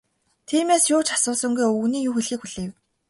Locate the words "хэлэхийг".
2.15-2.39